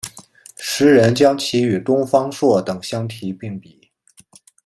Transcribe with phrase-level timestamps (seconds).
[0.57, 3.87] 时人将其与东方朔等相提并比。